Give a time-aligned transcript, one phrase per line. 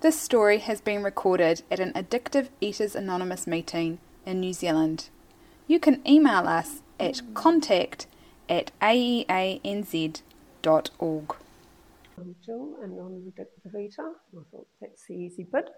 [0.00, 5.10] This story has been recorded at an Addictive Eaters Anonymous meeting in New Zealand.
[5.66, 8.06] You can email us at contact
[8.48, 10.22] at aeanz.org.
[12.16, 14.12] I'm Jill and I'm an addictive eater.
[14.32, 15.68] I thought that's the easy bit.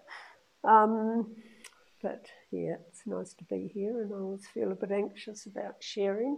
[0.63, 1.35] Um,
[2.01, 5.75] but yeah, it's nice to be here and I always feel a bit anxious about
[5.81, 6.37] sharing.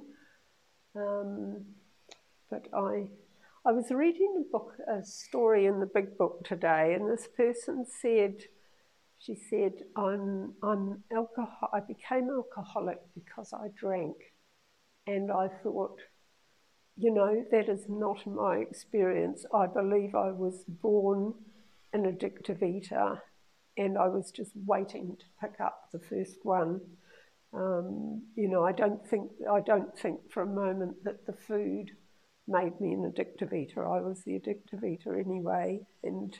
[0.95, 1.65] Um,
[2.49, 3.09] but I
[3.67, 7.83] I was reading a book, a story in the big book today, and this person
[7.99, 8.43] said,
[9.17, 14.17] she said, I'm, I'm alcohol, I became alcoholic because I drank.
[15.07, 15.97] And I thought,
[16.95, 19.47] you know, that is not my experience.
[19.51, 21.33] I believe I was born
[21.91, 23.23] an addictive eater
[23.77, 26.81] and I was just waiting to pick up the first one.
[27.51, 31.91] Um, you know, I don't think I don't think for a moment that the food
[32.47, 33.87] made me an addictive eater.
[33.87, 35.81] I was the addictive eater anyway.
[36.03, 36.37] And,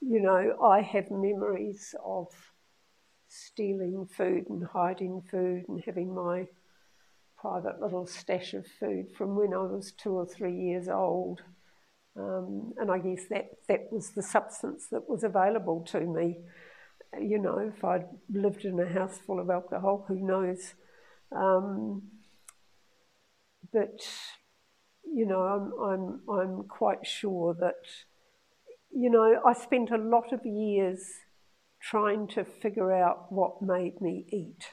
[0.00, 2.28] you know, I have memories of
[3.28, 6.46] stealing food and hiding food and having my
[7.36, 11.42] private little stash of food from when I was two or three years old.
[12.16, 16.38] Um, and I guess that, that was the substance that was available to me.
[17.20, 20.74] You know, if I'd lived in a house full of alcohol, who knows?
[21.32, 22.02] Um,
[23.72, 24.06] but
[25.14, 27.86] you know, I'm, I'm, I'm quite sure that,
[28.90, 31.00] you know, I spent a lot of years
[31.80, 34.64] trying to figure out what made me eat.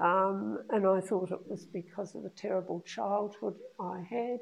[0.00, 4.40] Um, and I thought it was because of the terrible childhood I had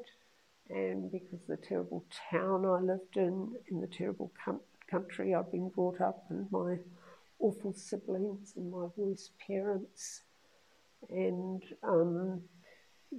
[0.69, 5.51] and because of the terrible town I lived in, in the terrible com- country I'd
[5.51, 6.77] been brought up, and my
[7.39, 10.21] awful siblings and my worst parents.
[11.09, 12.41] And um,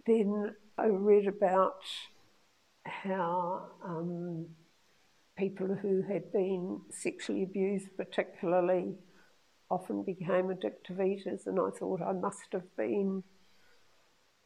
[0.06, 1.84] then I read about
[2.84, 4.46] how um,
[5.38, 8.94] people who had been sexually abused, particularly,
[9.70, 13.22] often became addictive eaters, and I thought I must have been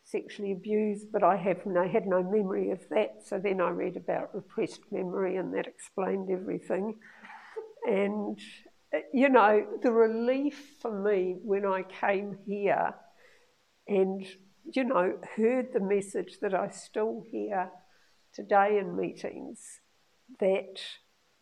[0.05, 3.27] sexually abused, but I have no, had no memory of that.
[3.27, 6.97] So then I read about repressed memory, and that explained everything.
[7.87, 8.39] And
[9.13, 12.95] you know, the relief for me when I came here
[13.87, 14.27] and
[14.73, 17.71] you know, heard the message that I still hear
[18.35, 19.81] today in meetings
[20.41, 20.81] that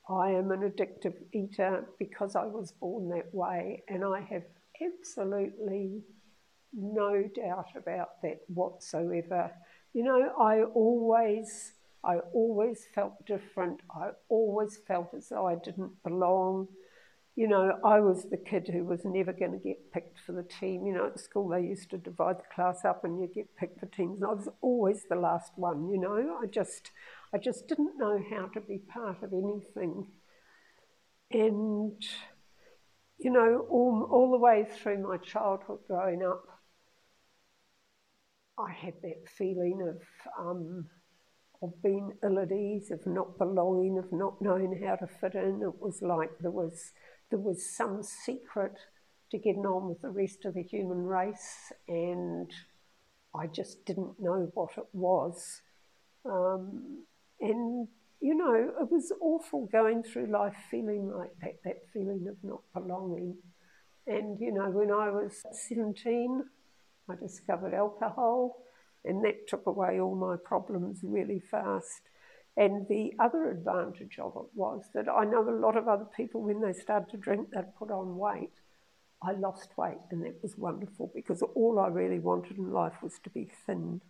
[0.08, 4.44] I am an addictive eater because I was born that way, and I have
[4.80, 6.02] absolutely
[6.72, 9.50] no doubt about that whatsoever.
[9.92, 11.72] You know, I always,
[12.04, 13.80] I always felt different.
[13.90, 16.68] I always felt as though I didn't belong
[17.36, 20.42] you know, I was the kid who was never going to get picked for the
[20.42, 20.86] team.
[20.86, 23.78] You know, at school they used to divide the class up and you get picked
[23.78, 24.22] for teams.
[24.22, 26.38] And I was always the last one, you know.
[26.42, 26.90] I just,
[27.34, 30.06] I just didn't know how to be part of anything.
[31.30, 32.02] And,
[33.18, 36.42] you know, all, all the way through my childhood growing up,
[38.58, 40.00] I had that feeling of,
[40.38, 40.86] um,
[41.60, 45.60] of being ill at ease, of not belonging, of not knowing how to fit in.
[45.62, 46.92] It was like there was
[47.30, 48.74] there was some secret
[49.30, 52.50] to getting on with the rest of the human race, and
[53.34, 55.62] I just didn't know what it was.
[56.24, 57.04] Um,
[57.40, 57.88] and,
[58.20, 62.62] you know, it was awful going through life feeling like that, that feeling of not
[62.72, 63.36] belonging.
[64.06, 66.44] And, you know, when I was 17,
[67.08, 68.58] I discovered alcohol,
[69.04, 72.02] and that took away all my problems really fast.
[72.56, 76.42] And the other advantage of it was that I know a lot of other people,
[76.42, 78.52] when they started to drink, they'd put on weight.
[79.22, 83.18] I lost weight, and that was wonderful because all I really wanted in life was
[83.24, 84.00] to be thin.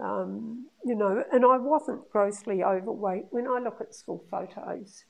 [0.00, 3.26] Um, you know, and I wasn't grossly overweight.
[3.30, 5.04] When I look at school photos,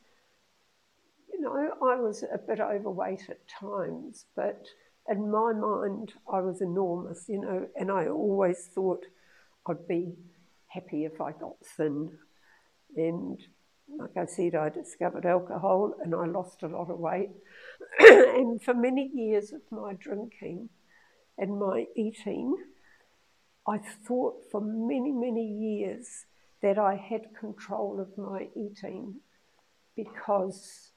[1.32, 4.66] you know, I was a bit overweight at times, but
[5.08, 9.04] in my mind, I was enormous, you know, and I always thought
[9.66, 10.14] I'd be
[10.68, 12.18] happy if I got thin.
[12.96, 13.38] And
[13.96, 17.30] like I said, I discovered alcohol and I lost a lot of weight.
[17.98, 20.68] and for many years of my drinking
[21.38, 22.56] and my eating,
[23.66, 26.26] I thought for many, many years
[26.62, 29.16] that I had control of my eating
[29.96, 30.92] because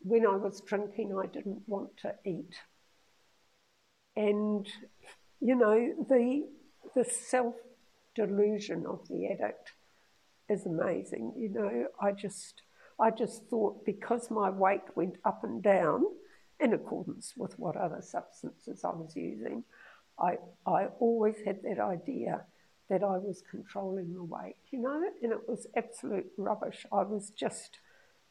[0.00, 2.54] when I was drinking, I didn't want to eat.
[4.14, 4.66] And,
[5.40, 6.46] you know, the,
[6.94, 7.54] the self
[8.14, 9.72] delusion of the addict
[10.48, 11.32] is amazing.
[11.36, 12.62] You know, I just
[12.98, 16.04] I just thought because my weight went up and down
[16.60, 19.64] in accordance with what other substances I was using,
[20.18, 22.42] I I always had that idea
[22.88, 26.86] that I was controlling the weight, you know, and it was absolute rubbish.
[26.92, 27.78] I was just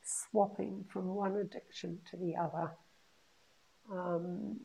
[0.03, 2.71] swapping from one addiction to the other.
[3.91, 4.59] Um,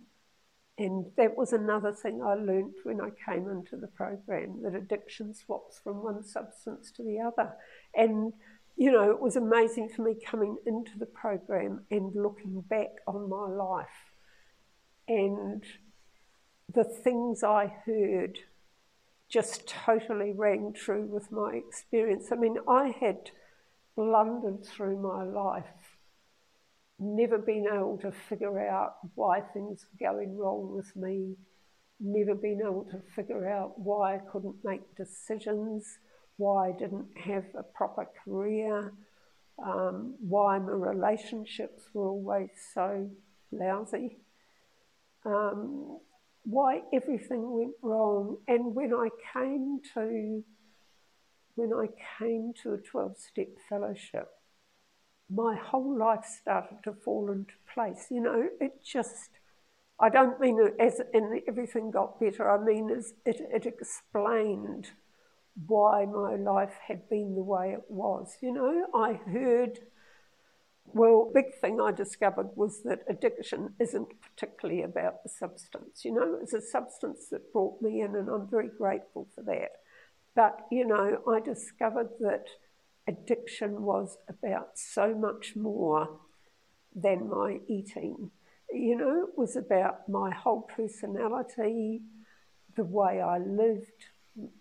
[0.80, 5.34] and that was another thing I learnt when I came into the program that addiction
[5.34, 7.52] swaps from one substance to the other.
[7.94, 8.32] And,
[8.78, 13.28] you know, it was amazing for me coming into the program and looking back on
[13.28, 14.14] my life
[15.06, 15.62] and
[16.72, 18.38] the things I heard
[19.28, 22.28] just totally rang true with my experience.
[22.32, 23.32] I mean, I had
[23.96, 25.64] blundered through my life,
[27.00, 31.36] never been able to figure out why things were going wrong with me,
[31.98, 35.98] never been able to figure out why I couldn't make decisions,
[36.36, 38.92] why I didn't have a proper career,
[39.64, 43.10] um, why my relationships were always so
[43.50, 44.18] lousy.
[45.24, 45.98] Um,
[46.44, 48.38] why everything went wrong.
[48.48, 50.42] And when I came to
[51.56, 51.88] when I
[52.18, 54.28] came to a 12 step fellowship,
[55.32, 58.06] my whole life started to fall into place.
[58.10, 59.30] You know, it just,
[60.00, 64.90] I don't mean as in everything got better, I mean as it, it explained
[65.66, 68.36] why my life had been the way it was.
[68.40, 69.80] You know, I heard
[70.92, 76.04] well, big thing I discovered was that addiction isn't particularly about the substance.
[76.04, 79.70] You know, it's a substance that brought me in, and I'm very grateful for that.
[80.34, 82.46] But, you know, I discovered that
[83.10, 86.20] addiction was about so much more
[86.94, 88.30] than my eating.
[88.72, 92.02] You know, it was about my whole personality,
[92.76, 94.00] the way I lived,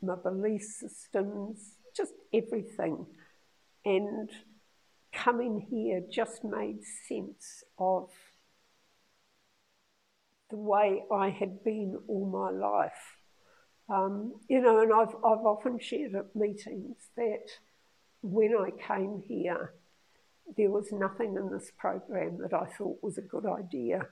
[0.01, 3.05] my belief systems, just everything.
[3.85, 4.29] And
[5.13, 8.09] coming here just made sense of
[10.49, 13.17] the way I had been all my life.
[13.87, 17.45] Um, you know, and I've, I've often shared at meetings that
[18.21, 19.73] when I came here,
[20.57, 24.07] there was nothing in this program that I thought was a good idea.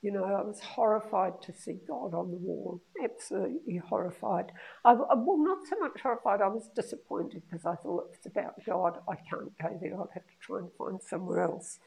[0.00, 4.50] You know, I was horrified to see God on the wall, absolutely horrified.
[4.84, 8.64] I, well, not so much horrified, I was disappointed because I thought if it's about
[8.66, 9.94] God, I can't go there.
[9.94, 11.78] I'll have to try and find somewhere else.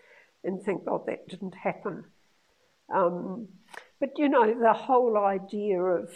[0.43, 2.05] And thank God that didn't happen.
[2.93, 3.49] Um,
[3.99, 6.13] but, you know, the whole idea of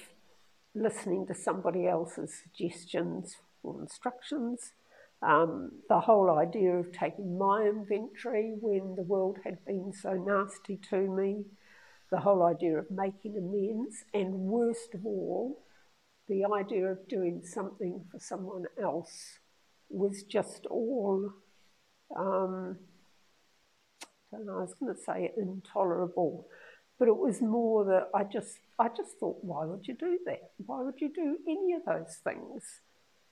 [0.76, 4.72] listening to somebody else's suggestions or instructions,
[5.22, 10.80] um, the whole idea of taking my inventory when the world had been so nasty
[10.90, 11.46] to me,
[12.10, 15.64] the whole idea of making amends, and worst of all,
[16.28, 19.40] the idea of doing something for someone else
[19.90, 21.34] was just all,
[22.16, 22.78] um,
[24.32, 26.48] I don't know, I was going to say intolerable,
[26.98, 30.52] but it was more that I just, I just thought, why would you do that?
[30.66, 32.82] Why would you do any of those things?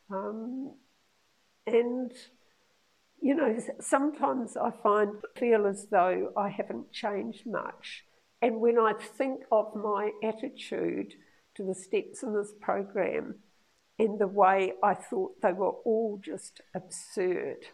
[0.10, 0.74] Um,
[1.68, 2.12] and
[3.22, 8.06] you know, sometimes I find feel as though I haven't changed much.
[8.42, 11.16] And when I think of my attitude
[11.56, 13.36] to the steps in this program
[13.98, 17.66] and the way I thought they were all just absurd,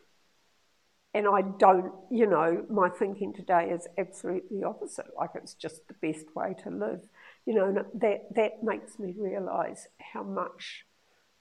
[1.14, 5.08] and I don't, you know, my thinking today is absolutely opposite.
[5.20, 7.02] Like it's just the best way to live,
[7.46, 7.86] you know.
[7.94, 10.86] that that makes me realise how much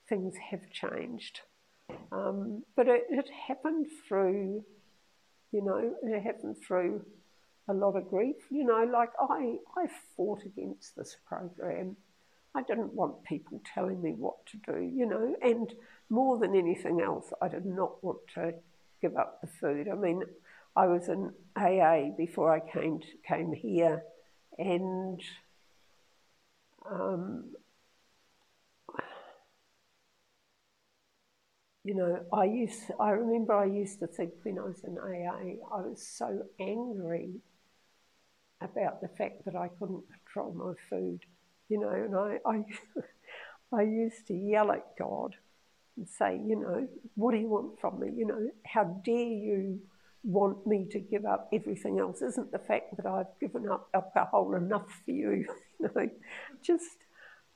[0.09, 1.41] things have changed.
[2.11, 4.65] Um, but it, it happened through,
[5.51, 7.05] you know, it happened through
[7.69, 8.37] a lot of grief.
[8.51, 11.97] You know, like I, I fought against this program.
[12.55, 15.73] I didn't want people telling me what to do, you know, and
[16.11, 18.53] more than anything else, I did not want to
[19.01, 19.89] give up the food.
[19.89, 20.23] I mean,
[20.77, 24.03] I was in AA before I came to, came here,
[24.59, 25.21] and
[26.91, 27.45] um,
[31.85, 32.81] you know, I used.
[33.01, 37.41] I remember I used to think when I was in AA, I was so angry
[38.61, 41.21] about the fact that I couldn't control my food,
[41.69, 42.65] you know, and I, I,
[43.77, 45.35] I used to yell at God
[45.97, 48.11] and say, you know, what do you want from me?
[48.17, 49.81] You know, how dare you
[50.25, 52.23] want me to give up everything else?
[52.23, 55.47] Isn't the fact that I've given up alcohol enough for you?
[55.81, 56.09] you know,
[56.63, 56.99] just,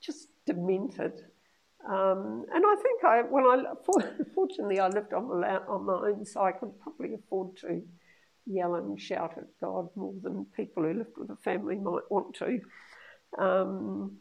[0.00, 1.23] just demented.
[1.88, 3.62] Um, and I think I, when I,
[4.35, 7.83] fortunately, I lived on my, on my own, so I could probably afford to
[8.47, 12.35] yell and shout at God more than people who lived with a family might want
[12.37, 12.61] to.
[13.38, 14.19] Um,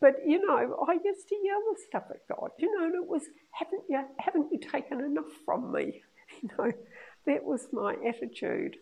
[0.00, 2.50] but you know, I used to yell the stuff at God.
[2.58, 6.02] You know, and it was, haven't you, haven't you taken enough from me?
[6.42, 6.72] You know,
[7.26, 8.76] that was my attitude.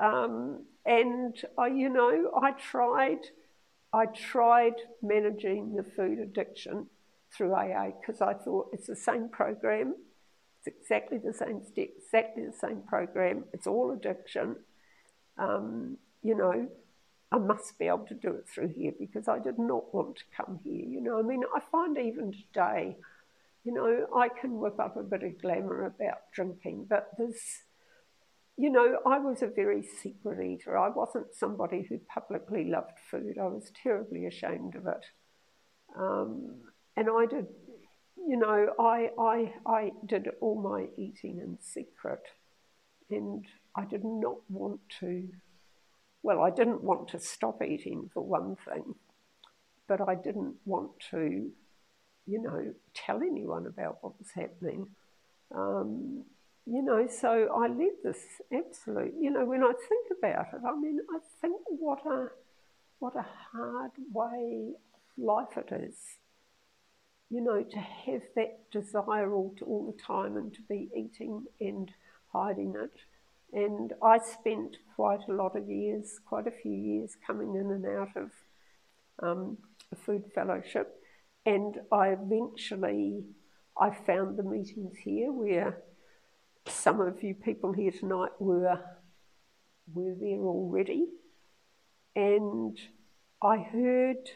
[0.00, 3.18] Um, and I, you know, I tried,
[3.92, 6.86] I tried managing the food addiction
[7.36, 9.94] through AA because I thought it's the same program,
[10.58, 13.44] It's exactly the same step, exactly the same program.
[13.52, 14.56] It's all addiction.
[15.36, 16.68] Um, you know,
[17.32, 20.24] I must be able to do it through here because I did not want to
[20.36, 20.86] come here.
[20.86, 22.96] You know, I mean, I find even today,
[23.64, 27.62] you know, I can whip up a bit of glamour about drinking, but there's,
[28.56, 30.78] you know, I was a very secret eater.
[30.78, 33.36] I wasn't somebody who publicly loved food.
[33.36, 35.04] I was terribly ashamed of it.
[35.98, 36.60] Um,
[36.96, 37.46] and I did,
[38.16, 42.22] you know, I, I, I did all my eating in secret.
[43.10, 43.44] And
[43.76, 45.28] I did not want to,
[46.22, 48.94] well, I didn't want to stop eating for one thing,
[49.88, 51.50] but I didn't want to,
[52.26, 54.88] you know, tell anyone about what was happening.
[55.54, 56.24] Um,
[56.66, 58.22] you know, so I led this
[58.52, 62.28] absolute, you know, when I think about it, I mean, I think what a,
[63.00, 64.72] what a hard way
[65.18, 65.96] life it is
[67.30, 71.44] you know, to have that desire all, to, all the time and to be eating
[71.60, 71.90] and
[72.32, 73.00] hiding it.
[73.52, 77.86] And I spent quite a lot of years, quite a few years, coming in and
[77.86, 78.30] out of
[79.22, 79.58] um,
[79.92, 81.00] a food fellowship.
[81.46, 83.24] And I eventually,
[83.78, 85.78] I found the meetings here where
[86.66, 88.80] some of you people here tonight were,
[89.92, 91.06] were there already.
[92.16, 92.78] And
[93.42, 94.30] I heard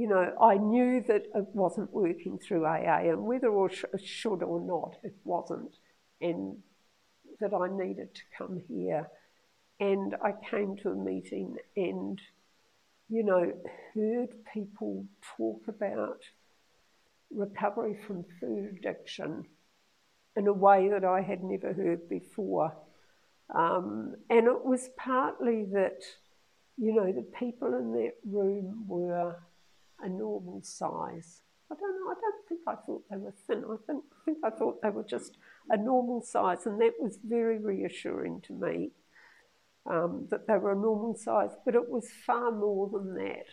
[0.00, 4.42] you know, I knew that it wasn't working through AA, and whether or sh- should
[4.42, 5.76] or not, it wasn't,
[6.22, 6.56] and
[7.38, 9.10] that I needed to come here.
[9.78, 12.18] And I came to a meeting and,
[13.10, 13.52] you know,
[13.94, 15.04] heard people
[15.36, 16.22] talk about
[17.30, 19.44] recovery from food addiction
[20.34, 22.74] in a way that I had never heard before.
[23.54, 26.00] Um, and it was partly that,
[26.78, 29.36] you know, the people in that room were
[30.02, 31.42] a normal size.
[31.70, 33.64] I don't know, I don't think I thought they were thin.
[33.64, 35.36] I think, I think I thought they were just
[35.68, 38.90] a normal size, and that was very reassuring to me
[39.88, 41.50] um, that they were a normal size.
[41.64, 43.46] But it was far more than that.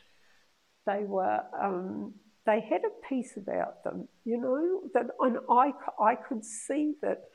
[0.88, 6.16] They were, um, they had a peace about them, you know, that, and I, I
[6.16, 7.26] could see that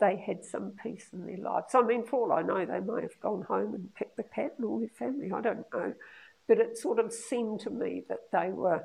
[0.00, 1.74] they had some peace in their lives.
[1.74, 4.54] I mean, for all I know, they may have gone home and picked the cat
[4.56, 5.30] and all their family.
[5.32, 5.92] I don't know
[6.48, 8.84] but it sort of seemed to me that they were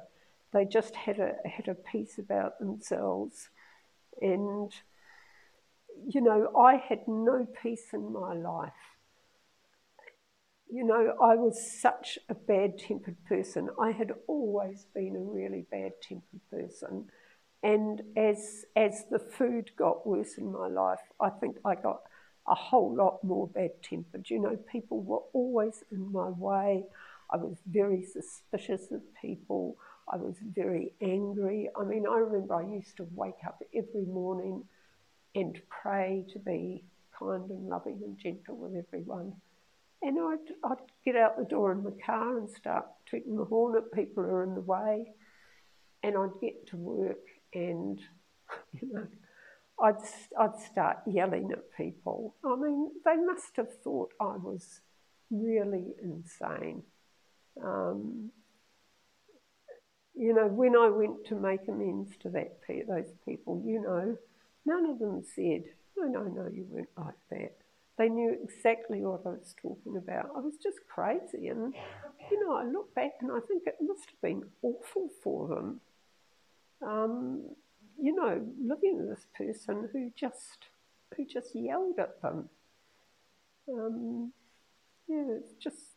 [0.56, 3.50] they just had a had a peace about themselves.
[4.22, 4.72] And
[6.08, 8.72] you know I had no peace in my life.
[10.72, 13.70] You know I was such a bad tempered person.
[13.80, 17.10] I had always been a really bad tempered person.
[17.62, 22.02] And as as the food got worse in my life I think I got
[22.48, 26.84] a whole lot more bad tempered you know people were always in my way
[27.32, 29.77] I was very suspicious of people.
[30.12, 31.70] I was very angry.
[31.79, 34.63] I mean, I remember I used to wake up every morning
[35.34, 36.84] and pray to be
[37.17, 39.34] kind and loving and gentle with everyone.
[40.01, 43.75] And I'd, I'd get out the door in the car and start tooting the horn
[43.77, 45.12] at people who are in the way.
[46.03, 48.00] And I'd get to work and,
[48.79, 49.08] you know,
[49.82, 49.96] I'd,
[50.39, 52.36] I'd start yelling at people.
[52.46, 54.82] I mean, they must have thought I was
[55.32, 56.84] really insane.
[57.64, 58.32] Um,
[60.16, 64.18] you know, when I went to make amends to that those people, you know,
[64.66, 65.66] none of them said,
[65.98, 67.54] "No, no, no, you weren't like that."
[67.98, 70.32] They knew exactly what I was talking about.
[70.36, 71.74] I was just crazy, and
[72.32, 75.82] you know, I look back and I think it must have been awful for them.
[76.82, 77.56] Um,
[78.00, 80.68] you know, living with this person who just
[81.16, 82.50] who just yelled at them.
[83.72, 84.34] Um,
[85.08, 85.95] yeah, it's just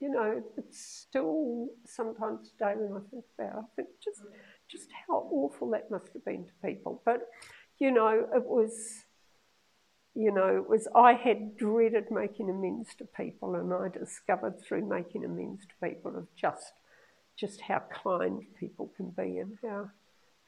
[0.00, 4.22] you know, it's still sometimes today when I think about it, I think just
[4.68, 7.02] just how awful that must have been to people.
[7.04, 7.28] But,
[7.78, 9.04] you know, it was
[10.14, 14.88] you know, it was I had dreaded making amends to people and I discovered through
[14.88, 16.72] making amends to people of just
[17.38, 19.90] just how kind people can be and how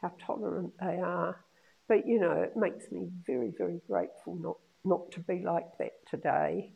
[0.00, 1.44] how tolerant they are.
[1.88, 5.92] But you know, it makes me very, very grateful not not to be like that
[6.10, 6.72] today.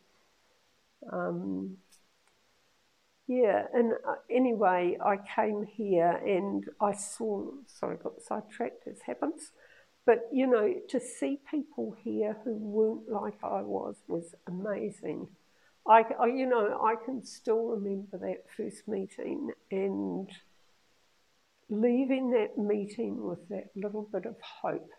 [1.11, 1.77] Um,
[3.27, 9.51] yeah, and uh, anyway, I came here and I saw, sorry, got sidetracked, as happens.
[10.05, 15.27] But, you know, to see people here who weren't like I was was amazing.
[15.85, 20.29] I, I, you know, I can still remember that first meeting and
[21.69, 24.89] leaving that meeting with that little bit of hope,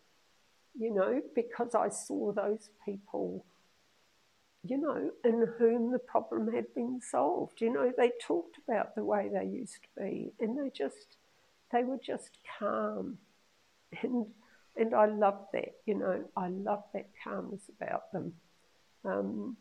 [0.78, 3.46] you know, because I saw those people
[4.64, 7.60] you know, in whom the problem had been solved.
[7.60, 11.16] You know, they talked about the way they used to be and they just,
[11.72, 13.18] they were just calm.
[14.02, 14.26] And,
[14.76, 18.34] and I love that, you know, I love that calmness about them.
[19.04, 19.56] Um,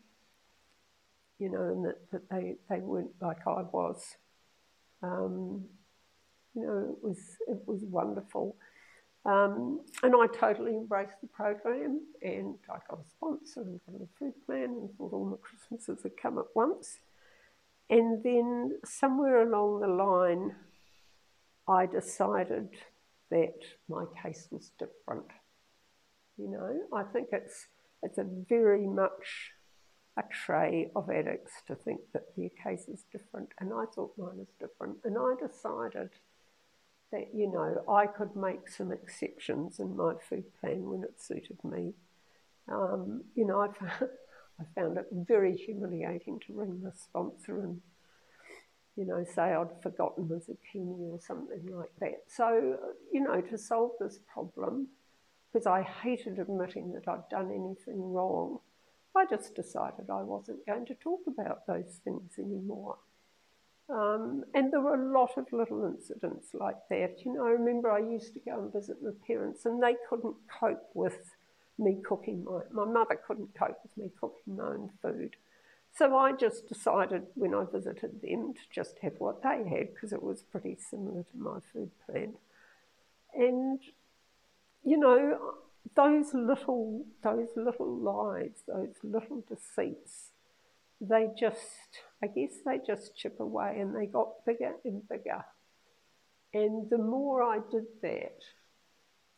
[1.38, 4.16] you know, and that, that they, they weren't like I was.
[5.02, 5.64] Um,
[6.54, 8.56] you know, it was, it was wonderful.
[9.28, 14.08] Um, and I totally embraced the program and I got a sponsor and got a
[14.18, 16.98] food plan and thought all my Christmases had come at once.
[17.90, 20.54] And then somewhere along the line,
[21.68, 22.70] I decided
[23.30, 25.26] that my case was different.
[26.38, 27.66] You know, I think it's
[28.02, 29.52] it's a very much
[30.16, 34.38] a trait of addicts to think that their case is different, and I thought mine
[34.38, 36.10] was different, and I decided
[37.12, 41.58] that you know I could make some exceptions in my food plan when it suited
[41.64, 41.94] me.
[42.70, 44.10] Um, you know, I found,
[44.60, 47.80] I found it very humiliating to ring the sponsor and
[48.96, 52.24] you know say I'd forgotten the zucchini or something like that.
[52.28, 52.76] So
[53.12, 54.88] you know, to solve this problem,
[55.52, 58.58] because I hated admitting that I'd done anything wrong,
[59.16, 62.98] I just decided I wasn't going to talk about those things anymore.
[63.90, 67.24] Um, and there were a lot of little incidents like that.
[67.24, 70.36] You know, I remember I used to go and visit my parents, and they couldn't
[70.60, 71.34] cope with
[71.78, 72.60] me cooking my.
[72.70, 75.36] My mother couldn't cope with me cooking my own food,
[75.96, 80.12] so I just decided when I visited them to just have what they had because
[80.12, 82.34] it was pretty similar to my food plan.
[83.34, 83.80] And
[84.84, 85.54] you know,
[85.94, 90.32] those little those little lies, those little deceits
[91.00, 95.44] they just, I guess they just chip away and they got bigger and bigger.
[96.52, 98.40] And the more I did that,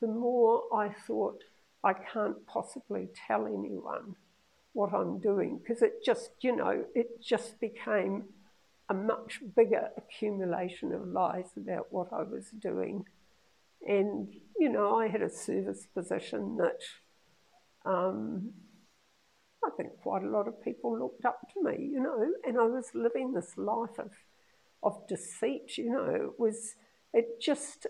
[0.01, 1.43] the more I thought,
[1.83, 4.17] I can't possibly tell anyone
[4.73, 8.25] what I'm doing because it just, you know, it just became
[8.89, 13.05] a much bigger accumulation of lies about what I was doing.
[13.87, 18.53] And, you know, I had a service position that um,
[19.65, 22.65] I think quite a lot of people looked up to me, you know, and I
[22.65, 24.11] was living this life of,
[24.83, 26.15] of deceit, you know.
[26.15, 26.75] It was,
[27.13, 27.87] it just,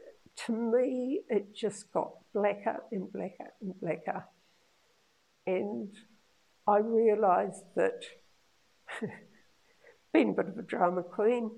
[0.46, 4.24] to me, it just got blacker and blacker and blacker.
[5.46, 5.90] And
[6.66, 8.02] I realised that,
[10.12, 11.50] being a bit of a drama queen,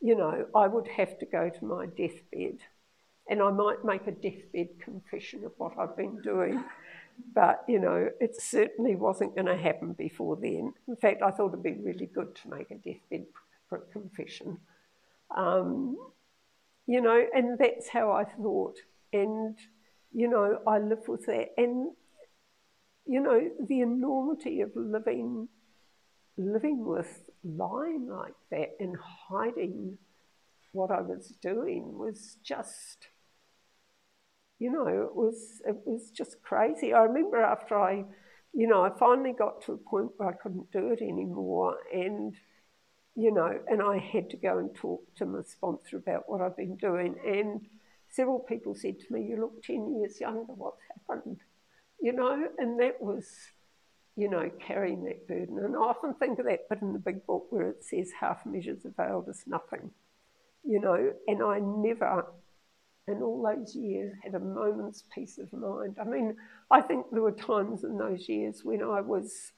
[0.00, 2.58] you know, I would have to go to my deathbed
[3.28, 6.62] and I might make a deathbed confession of what I've been doing.
[7.34, 10.74] But, you know, it certainly wasn't going to happen before then.
[10.88, 13.26] In fact, I thought it'd be really good to make a deathbed
[13.90, 14.58] confession.
[15.34, 15.96] Um,
[16.86, 18.76] you know, and that's how I thought.
[19.12, 19.56] And,
[20.12, 21.48] you know, I live with that.
[21.56, 21.92] And,
[23.06, 25.48] you know, the enormity of living
[26.38, 28.96] living with lying like that and
[29.28, 29.98] hiding
[30.72, 33.08] what I was doing was just
[34.62, 36.94] you know, it was it was just crazy.
[36.94, 38.04] I remember after I,
[38.54, 42.32] you know, I finally got to a point where I couldn't do it anymore, and
[43.16, 46.56] you know, and I had to go and talk to my sponsor about what I've
[46.56, 47.16] been doing.
[47.26, 47.66] And
[48.08, 50.52] several people said to me, "You look ten years younger.
[50.52, 51.40] What's happened?"
[52.00, 53.26] You know, and that was,
[54.14, 55.58] you know, carrying that burden.
[55.58, 58.46] And I often think of that bit in the big book where it says, "Half
[58.46, 59.90] measures availed us nothing."
[60.62, 62.26] You know, and I never
[63.12, 65.96] in all those years had a moment's peace of mind.
[66.00, 66.36] I mean,
[66.70, 69.52] I think there were times in those years when I was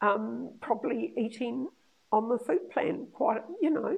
[0.00, 1.68] um, probably eating
[2.10, 3.96] on the food plan, quite, you know,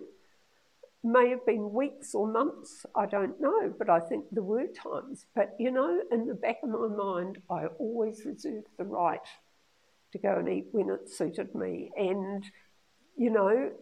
[1.02, 5.26] may have been weeks or months, I don't know, but I think there were times.
[5.34, 9.20] But, you know, in the back of my mind, I always reserved the right
[10.12, 11.90] to go and eat when it suited me.
[11.96, 12.44] And,
[13.16, 13.72] you know,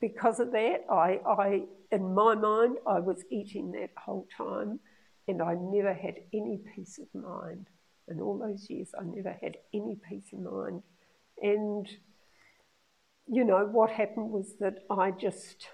[0.00, 4.80] because of that, I, I, in my mind, I was eating that whole time
[5.26, 7.66] and I never had any peace of mind.
[8.08, 10.82] In all those years, I never had any peace of mind.
[11.42, 11.86] And,
[13.26, 15.68] you know, what happened was that I just,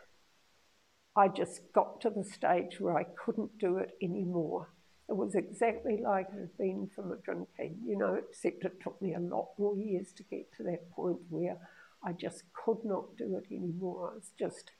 [1.14, 4.70] I just got to the stage where I couldn't do it anymore.
[5.08, 9.00] It was exactly like it had been from a drinking, you know, except it took
[9.00, 11.58] me a lot more years to get to that point where
[12.04, 14.10] I just could not do it anymore.
[14.12, 14.70] I was just,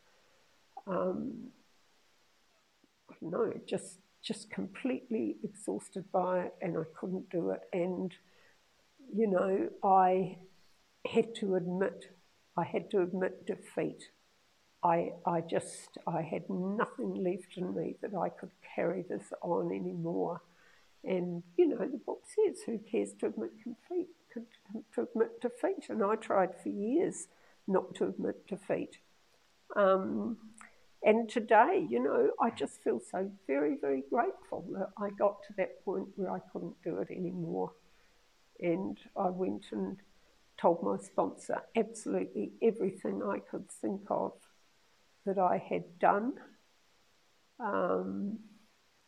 [0.86, 1.48] um,
[3.66, 7.60] just just completely exhausted by it, and I couldn't do it.
[7.72, 8.12] And
[9.14, 10.38] you know, I
[11.06, 12.06] had to admit,
[12.56, 14.08] I had to admit defeat.
[14.82, 19.72] I, I just, I had nothing left in me that I could carry this on
[19.72, 20.42] anymore.
[21.04, 24.08] And, you know, the book says, who cares to admit defeat?
[24.94, 27.28] To admit defeat, and I tried for years
[27.66, 28.98] not to admit defeat.
[29.76, 30.36] Um,
[31.02, 35.54] and today, you know, I just feel so very, very grateful that I got to
[35.58, 37.72] that point where I couldn't do it anymore.
[38.60, 39.98] And I went and
[40.56, 44.32] told my sponsor absolutely everything I could think of
[45.26, 46.34] that I had done.
[47.60, 48.38] Um,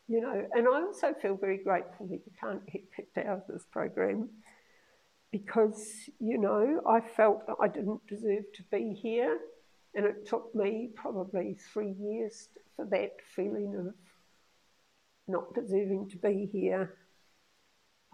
[0.07, 3.43] you know, and I also feel very grateful that you can't get kicked out of
[3.49, 4.29] this program
[5.31, 9.39] because, you know, I felt I didn't deserve to be here
[9.95, 13.93] and it took me probably three years for that feeling of
[15.27, 16.95] not deserving to be here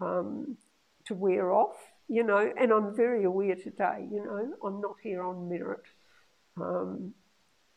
[0.00, 0.56] um,
[1.04, 1.76] to wear off,
[2.08, 2.52] you know.
[2.58, 5.84] And I'm very aware today, you know, I'm not here on merit.
[6.60, 7.12] Um,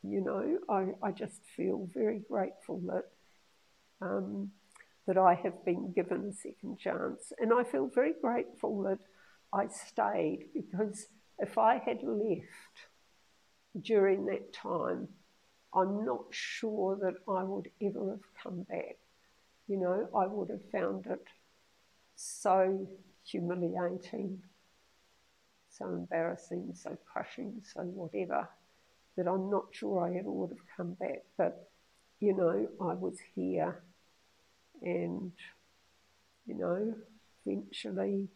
[0.04, 3.06] you know, I, I just feel very grateful that
[4.02, 4.52] um,
[5.06, 9.00] that I have been given a second chance, and I feel very grateful that
[9.54, 11.08] I stayed because
[11.40, 12.78] if I had left
[13.80, 15.08] during that time,
[15.74, 18.98] I'm not sure that I would ever have come back.
[19.68, 21.24] You know, I would have found it
[22.16, 22.88] so
[23.24, 24.42] humiliating,
[25.70, 28.50] so embarrassing, so crushing, so whatever,
[29.16, 31.24] that I'm not sure I ever would have come back.
[31.38, 31.70] But,
[32.20, 33.84] you know, I was here
[34.82, 35.32] and,
[36.46, 36.96] you know,
[37.46, 38.30] eventually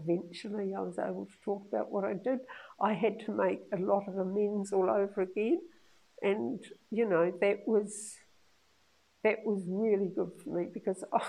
[0.00, 2.40] eventually I was able to talk about what I did.
[2.80, 5.60] I had to make a lot of amends all over again,
[6.22, 8.14] and you know that was
[9.24, 11.20] that was really good for me because I.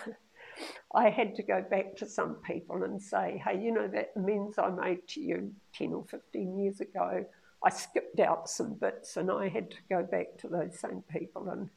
[0.95, 4.57] I had to go back to some people and say, hey, you know, that amends
[4.57, 7.25] I made to you 10 or 15 years ago,
[7.63, 11.49] I skipped out some bits and I had to go back to those same people
[11.49, 11.69] and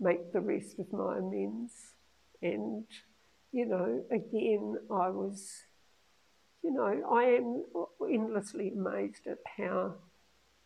[0.00, 1.72] make the rest of my amends.
[2.40, 2.84] And,
[3.52, 5.62] you know, again, I was
[6.62, 7.64] you know, I am
[8.12, 9.94] endlessly amazed at how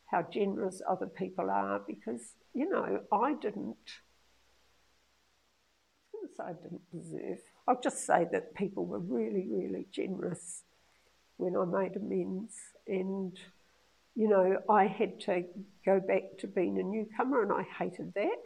[0.07, 3.77] how generous other people are because, you know, I didn't
[6.15, 7.39] I I didn't deserve.
[7.67, 10.63] I'll just say that people were really, really generous
[11.37, 12.55] when I made amends
[12.87, 13.39] and
[14.15, 15.45] you know, I had to
[15.87, 18.43] go back to being a newcomer and I hated that.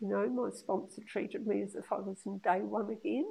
[0.00, 3.26] You know, my sponsor treated me as if I was in day one again.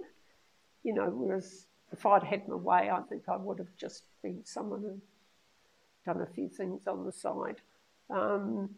[0.84, 4.44] You know, whereas if I'd had my way, I think I would have just been
[4.44, 5.02] someone who
[6.06, 7.62] done a few things on the side.
[8.10, 8.72] Um,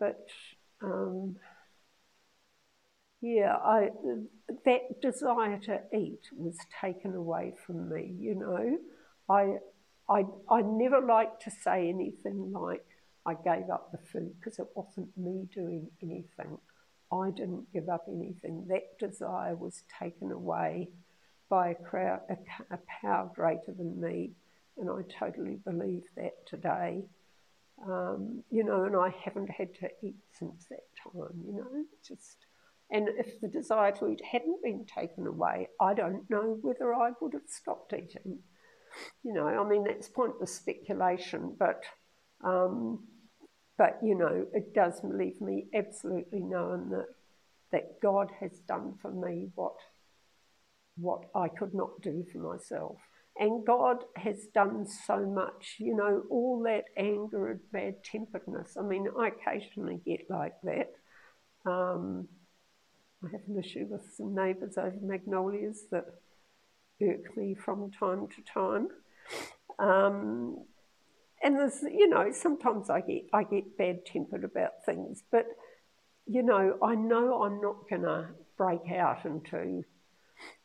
[0.00, 0.26] but
[0.82, 1.36] um,
[3.20, 3.90] yeah, I,
[4.64, 8.14] that desire to eat was taken away from me.
[8.18, 8.78] You know,
[9.28, 9.58] I,
[10.08, 12.86] I, I never like to say anything like
[13.26, 16.58] I gave up the food because it wasn't me doing anything.
[17.12, 18.66] I didn't give up anything.
[18.68, 20.88] That desire was taken away
[21.48, 22.36] by a, a,
[22.70, 24.32] a power greater than me,
[24.76, 27.04] and I totally believe that today.
[27.86, 32.36] Um, you know, and I haven't had to eat since that time, you know, just.
[32.90, 37.10] And if the desire to eat hadn't been taken away, I don't know whether I
[37.20, 38.38] would have stopped eating.
[39.22, 41.84] You know, I mean, that's pointless speculation, but,
[42.42, 43.06] um,
[43.76, 47.08] but you know, it does leave me absolutely knowing that,
[47.72, 49.76] that God has done for me what
[51.00, 52.96] what I could not do for myself.
[53.38, 58.76] And God has done so much, you know, all that anger and bad temperedness.
[58.76, 60.90] I mean, I occasionally get like that.
[61.64, 62.26] Um,
[63.24, 66.06] I have an issue with some neighbours over magnolias that
[67.00, 68.88] irk me from time to time.
[69.78, 70.64] Um,
[71.42, 75.46] and there's, you know, sometimes I get I get bad tempered about things, but
[76.26, 79.84] you know, I know I'm not going to break out into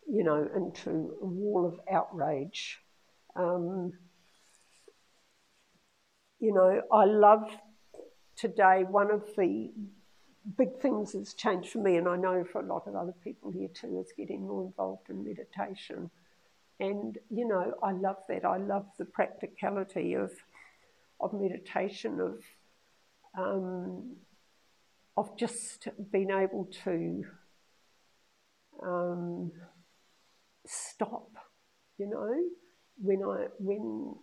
[0.10, 2.80] you know, into a wall of outrage.
[3.36, 3.94] Um,
[6.40, 7.50] you know, I love
[8.36, 9.72] today one of the
[10.58, 13.52] big things that's changed for me, and I know for a lot of other people
[13.52, 16.10] here too, is getting more involved in meditation.
[16.80, 18.46] And you know, I love that.
[18.46, 20.32] I love the practicality of
[21.20, 22.44] of meditation, of
[23.38, 24.18] um,
[25.16, 27.24] of just being able to
[28.82, 29.52] um,
[30.74, 31.30] stop,
[31.98, 32.36] you know,
[33.02, 34.16] when I when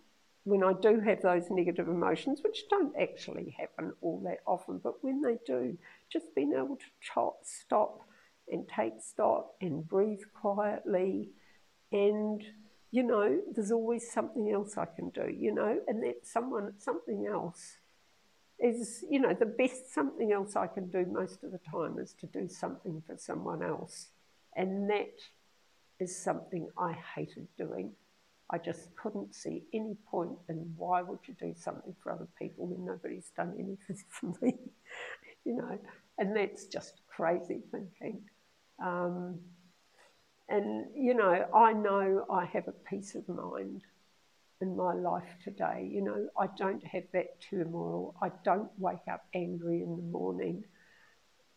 [0.43, 5.03] when I do have those negative emotions, which don't actually happen all that often, but
[5.03, 5.77] when they do,
[6.11, 8.01] just being able to chop, stop
[8.51, 11.29] and take stock and breathe quietly
[11.91, 12.43] and
[12.91, 17.25] you know, there's always something else I can do, you know, and that someone something
[17.25, 17.77] else
[18.59, 22.13] is, you know, the best something else I can do most of the time is
[22.19, 24.09] to do something for someone else.
[24.57, 25.13] And that
[26.01, 27.91] is something I hated doing.
[28.49, 32.67] I just couldn't see any point in why would you do something for other people
[32.67, 34.57] when nobody's done anything for me.
[35.45, 35.79] you know,
[36.17, 38.21] and that's just crazy thinking.
[38.83, 39.39] Um,
[40.49, 43.83] and, you know, I know I have a peace of mind
[44.59, 45.89] in my life today.
[45.89, 48.15] You know, I don't have that turmoil.
[48.21, 50.65] I don't wake up angry in the morning.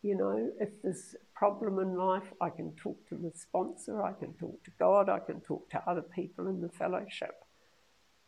[0.05, 4.13] You know, if there's a problem in life, I can talk to the sponsor, I
[4.13, 7.33] can talk to God, I can talk to other people in the fellowship.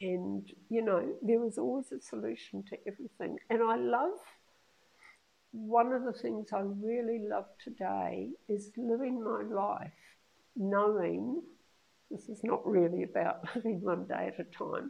[0.01, 3.37] And, you know, there is always a solution to everything.
[3.51, 4.17] And I love
[5.51, 9.91] one of the things I really love today is living my life
[10.55, 11.43] knowing
[12.09, 14.89] this is not really about living one day at a time,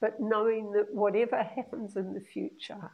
[0.00, 2.90] but knowing that whatever happens in the future,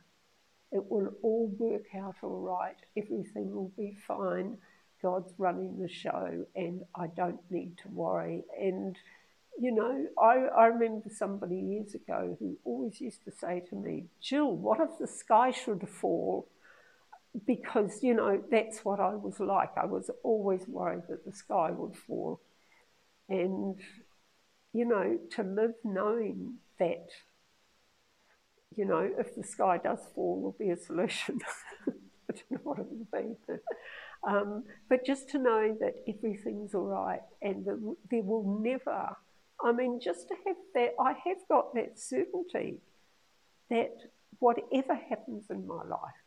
[0.73, 2.77] it will all work out all right.
[2.97, 4.59] Everything will be fine.
[5.03, 8.45] God's running the show, and I don't need to worry.
[8.61, 8.97] And
[9.61, 14.07] you know, I, I remember somebody years ago who always used to say to me,
[14.21, 16.49] Jill, what if the sky should fall?
[17.47, 19.71] Because, you know, that's what I was like.
[19.77, 22.41] I was always worried that the sky would fall.
[23.29, 23.77] And,
[24.73, 27.09] you know, to live knowing that,
[28.77, 31.41] you know, if the sky does fall, there'll be a solution.
[31.89, 31.93] I
[32.33, 33.61] don't know what it will be, but,
[34.29, 39.17] um, but just to know that everything's all right and that there will never
[39.63, 42.79] I mean, just to have that, I have got that certainty
[43.69, 43.95] that
[44.39, 46.25] whatever happens in my life,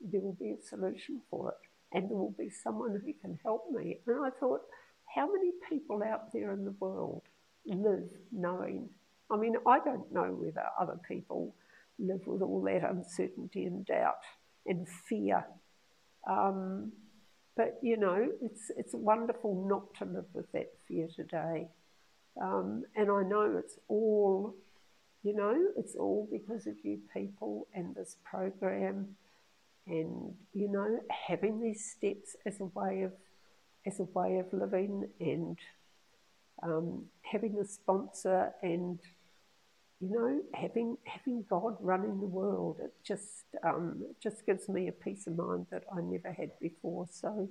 [0.00, 3.66] there will be a solution for it and there will be someone who can help
[3.70, 3.98] me.
[4.06, 4.62] And I thought,
[5.14, 7.22] how many people out there in the world
[7.64, 8.90] live knowing?
[9.30, 11.54] I mean, I don't know whether other people
[11.98, 14.20] live with all that uncertainty and doubt
[14.66, 15.44] and fear.
[16.28, 16.92] Um,
[17.56, 21.68] but you know, it's it's wonderful not to live with that fear today.
[22.40, 24.54] Um, and I know it's all,
[25.22, 29.16] you know, it's all because of you people and this program
[29.86, 33.12] and, you know, having these steps as a way of,
[33.86, 35.58] as a way of living and
[36.62, 39.00] um, having a sponsor and,
[40.00, 44.92] you know, having having God running the world, it just um, just gives me a
[44.92, 47.06] peace of mind that I never had before.
[47.10, 47.48] So,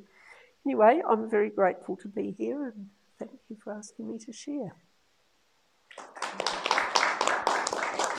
[0.65, 2.87] anyway, I'm very grateful to be here and
[3.19, 4.75] Thank you for asking me to share.